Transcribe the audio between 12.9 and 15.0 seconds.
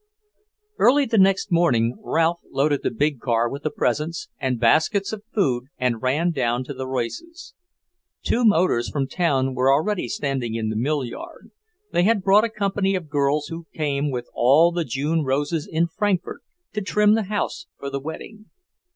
of girls who came with all the